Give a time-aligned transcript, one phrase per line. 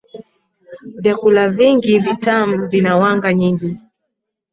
[1.01, 3.77] vyakula vingi vitamu vina wanga nyingi